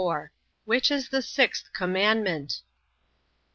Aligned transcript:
Which 0.65 0.89
is 0.89 1.09
the 1.09 1.21
sixth 1.21 1.71
commandment? 1.73 2.63